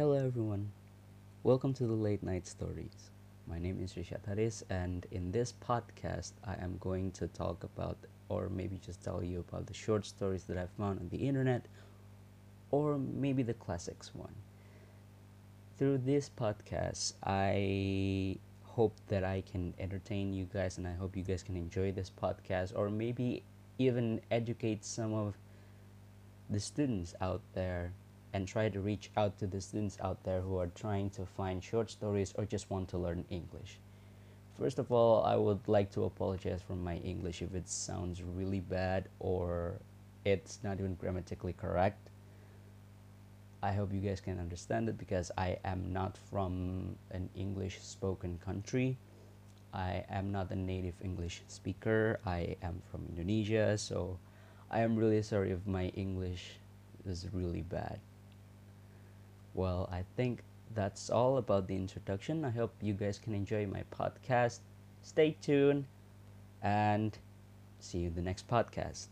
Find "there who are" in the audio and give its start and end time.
30.24-30.68